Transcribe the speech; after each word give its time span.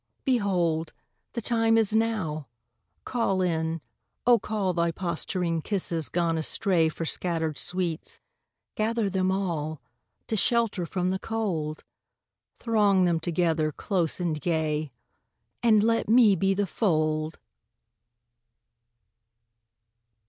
Behold, 0.25 0.93
The 1.33 1.43
time 1.43 1.77
is 1.77 1.93
now! 1.95 2.47
Call 3.05 3.39
in, 3.43 3.81
O 4.25 4.39
call 4.39 4.73
Thy 4.73 4.89
posturing 4.89 5.61
kisses 5.61 6.09
gone 6.09 6.39
astray 6.39 6.89
For 6.89 7.05
scattered 7.05 7.55
sweets. 7.59 8.19
Gather 8.73 9.11
them 9.11 9.31
all 9.31 9.79
To 10.25 10.35
shelter 10.35 10.87
from 10.87 11.11
the 11.11 11.19
cold. 11.19 11.83
Throng 12.57 13.05
them 13.05 13.19
together, 13.19 13.71
close 13.71 14.19
and 14.19 14.41
gay, 14.41 14.91
And 15.61 15.83
let 15.83 16.09
me 16.09 16.35
be 16.35 16.55
the 16.55 16.65
fold! 16.65 17.37